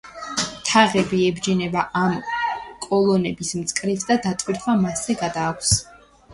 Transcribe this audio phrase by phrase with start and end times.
[0.69, 2.17] თაღები ებჯინება ამ
[2.87, 5.79] კოლონების მწკრივს და დატვირთვა მასზე გადააქვს.